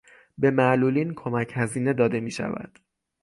به 0.37 0.51
معلولین 0.51 1.13
کمک 1.15 1.51
هزینه 1.55 1.93
داده 1.93 2.19
میشود. 2.19 2.79